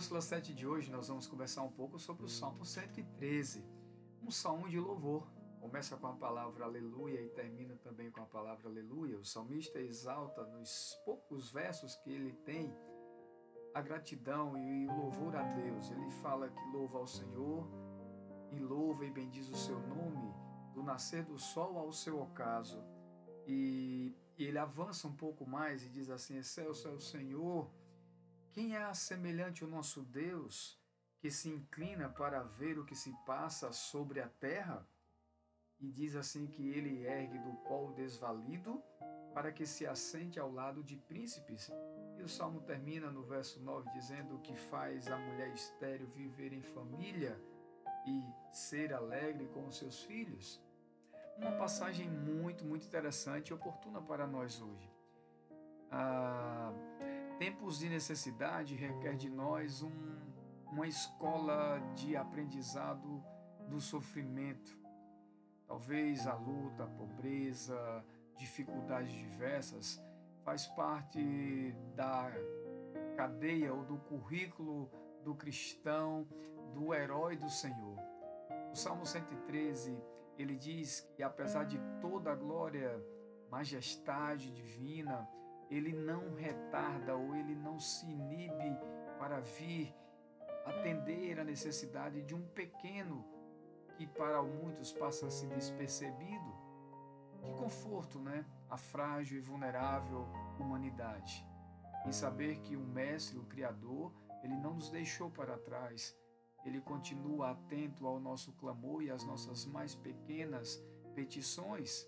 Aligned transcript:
Bússola 0.00 0.22
7 0.22 0.54
de 0.54 0.66
hoje 0.66 0.90
nós 0.90 1.08
vamos 1.08 1.26
conversar 1.26 1.60
um 1.60 1.70
pouco 1.70 1.98
sobre 1.98 2.24
o 2.24 2.28
Salmo 2.28 2.64
113, 2.64 3.62
um 4.22 4.30
salmo 4.30 4.66
de 4.66 4.80
louvor. 4.80 5.30
Começa 5.60 5.94
com 5.94 6.06
a 6.06 6.14
palavra 6.14 6.64
aleluia 6.64 7.20
e 7.20 7.28
termina 7.28 7.76
também 7.76 8.10
com 8.10 8.22
a 8.22 8.24
palavra 8.24 8.66
aleluia. 8.66 9.18
O 9.18 9.26
salmista 9.26 9.78
exalta 9.78 10.42
nos 10.46 10.98
poucos 11.04 11.52
versos 11.52 11.96
que 11.96 12.10
ele 12.10 12.32
tem 12.32 12.74
a 13.74 13.82
gratidão 13.82 14.56
e 14.56 14.86
o 14.86 15.02
louvor 15.02 15.36
a 15.36 15.42
Deus. 15.42 15.90
Ele 15.90 16.10
fala 16.22 16.48
que 16.48 16.66
louva 16.72 16.96
ao 16.96 17.06
Senhor 17.06 17.68
e 18.52 18.58
louva 18.58 19.04
e 19.04 19.10
bendiz 19.10 19.50
o 19.50 19.54
seu 19.54 19.78
nome 19.80 20.34
do 20.72 20.82
nascer 20.82 21.26
do 21.26 21.38
sol 21.38 21.76
ao 21.76 21.92
seu 21.92 22.18
ocaso. 22.22 22.82
E, 23.46 24.16
e 24.38 24.44
ele 24.44 24.56
avança 24.56 25.06
um 25.06 25.14
pouco 25.14 25.46
mais 25.46 25.84
e 25.84 25.90
diz 25.90 26.08
assim: 26.08 26.38
Excelso 26.38 26.88
é 26.88 26.90
o 26.90 26.98
Senhor 26.98 27.70
quem 28.52 28.76
é 28.76 28.94
semelhante 28.94 29.62
ao 29.62 29.70
nosso 29.70 30.02
Deus, 30.02 30.78
que 31.18 31.30
se 31.30 31.48
inclina 31.48 32.08
para 32.08 32.42
ver 32.42 32.78
o 32.78 32.84
que 32.84 32.96
se 32.96 33.12
passa 33.24 33.72
sobre 33.72 34.20
a 34.20 34.28
terra? 34.28 34.86
E 35.78 35.90
diz 35.90 36.14
assim 36.14 36.46
que 36.46 36.68
ele 36.68 37.06
ergue 37.06 37.38
do 37.38 37.54
pó 37.68 37.90
desvalido 37.92 38.82
para 39.32 39.52
que 39.52 39.64
se 39.64 39.86
assente 39.86 40.38
ao 40.38 40.50
lado 40.50 40.82
de 40.82 40.96
príncipes. 40.96 41.70
E 42.18 42.22
o 42.22 42.28
salmo 42.28 42.60
termina 42.60 43.10
no 43.10 43.22
verso 43.22 43.60
9 43.60 43.90
dizendo 43.92 44.38
que 44.40 44.54
faz 44.54 45.06
a 45.08 45.16
mulher 45.16 45.52
estéril 45.54 46.08
viver 46.08 46.52
em 46.52 46.62
família 46.62 47.40
e 48.06 48.22
ser 48.52 48.92
alegre 48.92 49.46
com 49.48 49.66
os 49.66 49.78
seus 49.78 50.02
filhos. 50.02 50.60
Uma 51.38 51.52
passagem 51.52 52.10
muito, 52.10 52.64
muito 52.64 52.86
interessante 52.86 53.48
e 53.48 53.54
oportuna 53.54 54.02
para 54.02 54.26
nós 54.26 54.60
hoje. 54.60 54.90
Ah, 55.90 56.72
Tempos 57.40 57.78
de 57.78 57.88
necessidade 57.88 58.74
requer 58.74 59.16
de 59.16 59.30
nós 59.30 59.82
um, 59.82 59.90
uma 60.70 60.86
escola 60.86 61.80
de 61.94 62.14
aprendizado 62.14 63.24
do 63.66 63.80
sofrimento. 63.80 64.78
Talvez 65.66 66.26
a 66.26 66.34
luta, 66.34 66.84
a 66.84 66.86
pobreza, 66.86 68.04
dificuldades 68.36 69.10
diversas 69.14 69.98
faz 70.44 70.66
parte 70.66 71.74
da 71.96 72.30
cadeia 73.16 73.72
ou 73.72 73.86
do 73.86 73.96
currículo 73.96 74.90
do 75.24 75.34
cristão, 75.34 76.28
do 76.74 76.92
herói 76.92 77.38
do 77.38 77.48
Senhor. 77.48 77.96
O 78.70 78.76
Salmo 78.76 79.06
113, 79.06 79.96
ele 80.36 80.56
diz 80.56 81.00
que 81.16 81.22
apesar 81.22 81.64
de 81.64 81.80
toda 82.02 82.32
a 82.32 82.36
glória, 82.36 83.02
majestade 83.50 84.52
divina, 84.52 85.26
ele 85.70 85.92
não 85.92 86.34
retarda 86.34 87.16
ou 87.16 87.34
ele 87.34 87.54
não 87.54 87.78
se 87.78 88.04
inibe 88.06 88.76
para 89.18 89.40
vir 89.40 89.94
atender 90.64 91.38
a 91.38 91.44
necessidade 91.44 92.22
de 92.22 92.34
um 92.34 92.42
pequeno 92.48 93.24
que 93.96 94.06
para 94.06 94.42
muitos 94.42 94.92
passa 94.92 95.26
a 95.26 95.30
ser 95.30 95.48
despercebido. 95.48 96.58
Que 97.42 97.52
conforto, 97.54 98.18
né? 98.18 98.44
A 98.68 98.76
frágil 98.76 99.38
e 99.38 99.40
vulnerável 99.40 100.26
humanidade. 100.58 101.46
Em 102.06 102.12
saber 102.12 102.60
que 102.60 102.76
o 102.76 102.80
Mestre, 102.80 103.38
o 103.38 103.44
Criador, 103.44 104.12
ele 104.42 104.56
não 104.56 104.74
nos 104.74 104.90
deixou 104.90 105.30
para 105.30 105.58
trás. 105.58 106.16
Ele 106.64 106.80
continua 106.80 107.50
atento 107.50 108.06
ao 108.06 108.18
nosso 108.20 108.52
clamor 108.54 109.02
e 109.02 109.10
às 109.10 109.24
nossas 109.24 109.64
mais 109.66 109.94
pequenas 109.94 110.82
petições. 111.14 112.06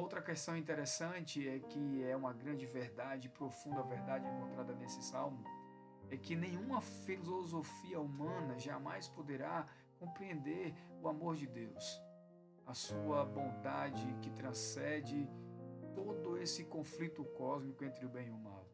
Outra 0.00 0.22
questão 0.22 0.56
interessante 0.56 1.46
é 1.46 1.58
que 1.58 2.02
é 2.04 2.16
uma 2.16 2.32
grande 2.32 2.64
verdade, 2.64 3.28
profunda 3.28 3.82
verdade 3.82 4.26
encontrada 4.26 4.74
nesse 4.74 5.02
salmo, 5.02 5.44
é 6.10 6.16
que 6.16 6.34
nenhuma 6.34 6.80
filosofia 6.80 8.00
humana 8.00 8.58
jamais 8.58 9.08
poderá 9.08 9.68
compreender 9.98 10.74
o 11.02 11.06
amor 11.06 11.36
de 11.36 11.46
Deus, 11.46 12.02
a 12.66 12.72
sua 12.72 13.26
bondade 13.26 14.06
que 14.22 14.30
transcende 14.30 15.28
todo 15.94 16.38
esse 16.38 16.64
conflito 16.64 17.22
cósmico 17.36 17.84
entre 17.84 18.06
o 18.06 18.08
bem 18.08 18.28
e 18.28 18.30
o 18.30 18.38
mal. 18.38 18.66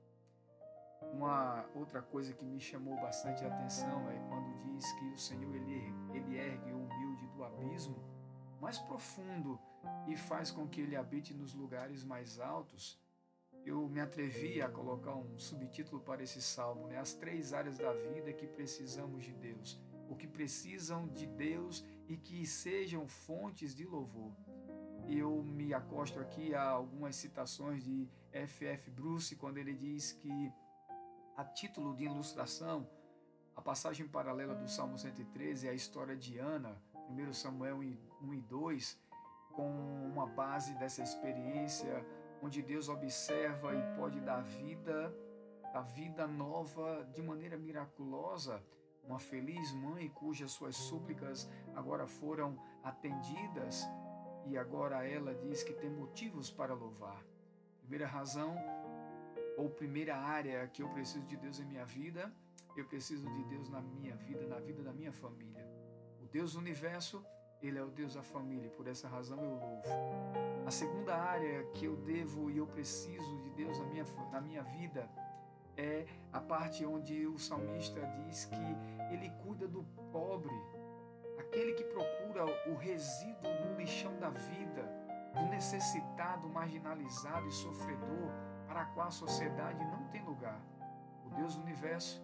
Uma 1.13 1.67
outra 1.75 2.03
coisa 2.03 2.33
que 2.35 2.45
me 2.45 2.61
chamou 2.61 2.95
bastante 3.01 3.45
a 3.45 3.49
atenção 3.49 4.09
é 4.11 4.19
quando 4.29 4.61
diz 4.61 4.93
que 4.93 5.07
o 5.07 5.19
Senhor 5.19 5.57
ele, 5.57 5.93
ele 6.15 6.37
ergue 6.37 6.71
o 6.71 6.85
humilde 6.85 7.27
do 7.31 7.43
abismo 7.43 7.97
mais 8.61 8.79
profundo 8.79 9.59
e 10.07 10.17
faz 10.17 10.51
com 10.51 10.69
que 10.69 10.81
ele 10.81 10.97
habite 10.97 11.35
nos 11.35 11.53
lugares 11.55 12.05
mais 12.05 12.39
altos, 12.39 12.99
eu 13.65 13.89
me 13.89 14.01
atrevi 14.01 14.63
a 14.63 14.69
colocar 14.69 15.15
um 15.17 15.39
subtítulo 15.39 16.01
para 16.01 16.23
esse 16.23 16.41
salmo, 16.41 16.87
né? 16.87 16.99
As 16.99 17.15
três 17.15 17.53
áreas 17.53 17.79
da 17.79 17.93
vida 17.93 18.33
que 18.33 18.47
precisamos 18.47 19.25
de 19.25 19.33
Deus, 19.33 19.81
o 20.09 20.15
que 20.15 20.29
precisam 20.29 21.09
de 21.09 21.27
Deus 21.27 21.85
e 22.09 22.17
que 22.17 22.47
sejam 22.47 23.09
fontes 23.09 23.75
de 23.75 23.85
louvor. 23.85 24.33
Eu 25.09 25.43
me 25.43 25.75
acosto 25.75 26.21
aqui 26.21 26.55
a 26.55 26.63
algumas 26.63 27.17
citações 27.17 27.85
de 27.85 28.09
F.F. 28.33 28.91
Bruce, 28.91 29.35
quando 29.37 29.59
ele 29.59 29.75
diz 29.75 30.13
que, 30.13 30.53
a 31.37 31.45
título 31.45 31.95
de 31.95 32.05
ilustração, 32.05 32.89
a 33.55 33.63
passagem 33.63 34.07
paralela 34.07 34.55
do 34.55 34.69
Salmo 34.69 34.99
113 34.99 35.67
é 35.67 35.71
a 35.71 35.75
história 35.75 36.17
de 36.17 36.39
Ana, 36.39 36.81
1 37.09 37.33
Samuel 37.33 37.79
1 37.79 38.35
e 38.35 38.41
2, 38.43 38.99
com 39.57 39.67
uma 40.13 40.27
base 40.27 40.75
dessa 40.75 41.03
experiência 41.03 42.05
onde 42.43 42.63
Deus 42.63 42.89
observa 42.89 43.75
e 43.75 43.97
pode 43.97 44.21
dar 44.21 44.43
vida, 44.43 45.13
a 45.75 45.81
vida 45.81 46.27
nova 46.27 47.09
de 47.13 47.23
maneira 47.23 47.57
miraculosa. 47.57 48.63
Uma 49.03 49.19
feliz 49.19 49.73
mãe 49.73 50.09
cujas 50.09 50.51
suas 50.51 50.77
súplicas 50.77 51.49
agora 51.75 52.07
foram 52.07 52.57
atendidas 52.85 53.89
e 54.47 54.59
agora 54.59 55.09
ela 55.09 55.35
diz 55.35 55.63
que 55.63 55.73
tem 55.73 55.91
motivos 55.91 56.51
para 56.51 56.75
louvar. 56.75 57.25
Primeira 57.81 58.07
razão 58.07 58.55
ou 59.57 59.71
primeira 59.71 60.17
área 60.17 60.69
que 60.69 60.83
eu 60.83 60.89
preciso 60.91 61.25
de 61.25 61.37
Deus 61.37 61.59
em 61.61 61.65
minha 61.65 61.85
vida, 61.85 62.33
eu 62.77 62.85
preciso 62.85 63.29
de 63.33 63.45
Deus 63.45 63.71
na 63.71 63.81
minha 63.81 64.15
vida, 64.17 64.47
na 64.47 64.59
vida 64.59 64.83
da 64.83 64.93
minha 64.93 65.13
família. 65.13 65.67
O 66.21 66.27
Deus 66.27 66.53
do 66.53 66.59
universo, 66.59 67.25
ele 67.67 67.79
é 67.79 67.83
o 67.83 67.91
Deus 67.91 68.15
da 68.15 68.23
família, 68.23 68.67
e 68.67 68.71
por 68.71 68.87
essa 68.87 69.09
razão 69.09 69.43
eu 69.43 69.51
louvo. 69.51 69.83
A 70.67 70.71
segunda 70.71 71.15
área 71.17 71.65
que 71.75 71.85
eu 71.85 71.97
devo 71.97 72.51
e 72.51 72.59
eu 72.59 72.67
preciso 72.67 73.37
de 73.39 73.51
Deus 73.51 73.79
na 73.79 73.85
minha, 73.87 74.05
na 74.33 74.41
minha 74.41 74.63
vida 74.63 75.09
é 75.77 76.07
a 76.33 76.41
parte 76.41 76.85
onde 76.85 77.27
o 77.27 77.39
salmista 77.39 78.01
diz 78.25 78.47
que 78.47 79.13
ele 79.13 79.31
cuida 79.43 79.69
do 79.69 79.85
pobre, 80.11 80.55
aquele 81.39 81.75
que 81.75 81.85
procura 81.85 82.45
o 82.71 82.75
resíduo 82.75 83.51
no 83.65 83.77
lixão 83.77 84.17
da 84.19 84.31
vida, 84.31 84.83
do 85.35 85.47
necessitado, 85.47 86.49
marginalizado 86.49 87.47
e 87.47 87.53
sofredor, 87.53 88.31
para 88.67 88.83
a 88.83 88.87
qual 88.87 89.09
a 89.09 89.11
sociedade 89.11 89.85
não 89.85 90.09
tem 90.09 90.25
lugar. 90.25 90.61
O 91.25 91.31
Deus 91.31 91.55
do 91.55 91.63
universo 91.63 92.23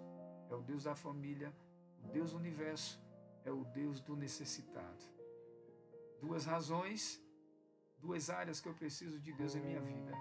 é 0.51 0.55
o 0.55 0.63
Deus 0.63 0.85
da 0.85 0.95
família, 0.95 1.53
o 2.03 2.09
Deus 2.09 2.33
do 2.33 2.39
universo 2.39 3.01
é 3.45 3.51
o 3.51 3.65
Deus 3.65 4.01
do 4.01 4.17
necessitado. 4.17 5.12
Duas 6.23 6.45
razões, 6.47 7.03
duas 7.99 8.31
áreas 8.31 8.61
que 8.61 8.69
eu 8.69 8.75
preciso 8.75 9.19
de 9.19 9.33
Deus 9.33 9.55
em 9.55 9.61
minha 9.61 9.81
vida: 9.81 10.13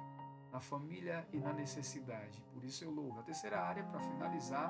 na 0.52 0.60
família 0.60 1.18
e 1.32 1.40
na 1.40 1.54
necessidade. 1.54 2.44
Por 2.54 2.64
isso 2.64 2.84
eu 2.84 2.92
louvo. 2.92 3.20
A 3.20 3.24
terceira 3.24 3.62
área, 3.62 3.84
para 3.84 4.02
finalizar, 4.02 4.70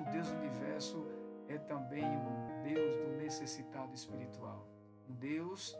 o 0.00 0.10
Deus 0.10 0.28
do 0.28 0.38
universo 0.38 0.96
é 1.48 1.58
também 1.58 2.04
o 2.04 2.62
Deus 2.62 2.94
do 2.96 3.16
necessitado 3.16 3.92
espiritual. 3.92 4.66
Um 5.08 5.14
Deus 5.14 5.76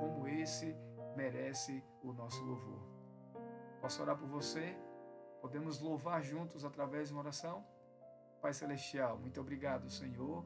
como 0.00 0.26
esse 0.26 0.74
merece 1.14 1.84
o 2.02 2.12
nosso 2.12 2.42
louvor. 2.42 2.82
Posso 3.80 4.00
orar 4.00 4.16
por 4.16 4.28
você? 4.28 4.76
Podemos 5.40 5.78
louvar 5.78 6.22
juntos 6.22 6.64
através 6.64 7.08
de 7.08 7.14
uma 7.14 7.20
oração? 7.20 7.64
Pai 8.40 8.54
Celestial, 8.54 9.18
muito 9.18 9.40
obrigado, 9.40 9.90
Senhor 9.90 10.44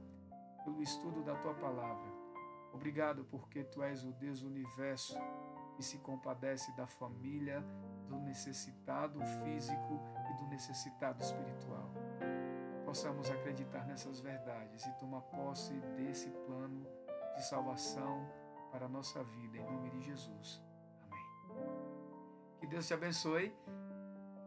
pelo 0.66 0.82
estudo 0.82 1.22
da 1.22 1.36
tua 1.36 1.54
palavra. 1.54 2.25
Obrigado 2.76 3.24
porque 3.24 3.64
tu 3.64 3.82
és 3.82 4.04
o 4.04 4.12
Deus 4.12 4.42
universo 4.42 5.16
que 5.74 5.82
se 5.82 5.96
compadece 5.98 6.70
da 6.76 6.86
família, 6.86 7.64
do 8.06 8.18
necessitado 8.20 9.18
físico 9.42 9.98
e 10.30 10.34
do 10.34 10.46
necessitado 10.48 11.22
espiritual. 11.22 11.90
Possamos 12.84 13.30
acreditar 13.30 13.86
nessas 13.86 14.20
verdades 14.20 14.84
e 14.84 14.92
tomar 14.98 15.22
posse 15.22 15.72
desse 15.96 16.28
plano 16.46 16.86
de 17.34 17.46
salvação 17.46 18.30
para 18.70 18.84
a 18.84 18.88
nossa 18.90 19.24
vida, 19.24 19.56
em 19.56 19.64
nome 19.64 19.88
de 19.90 20.02
Jesus. 20.02 20.62
Amém. 21.10 21.26
Que 22.60 22.66
Deus 22.66 22.86
te 22.86 22.92
abençoe. 22.92 23.54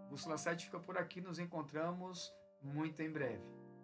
Bússola 0.07 0.37
7 0.37 0.65
fica 0.65 0.79
por 0.79 0.99
aqui, 0.99 1.19
nos 1.19 1.39
encontramos 1.39 2.31
muito 2.61 3.01
em 3.01 3.11
breve. 3.11 3.58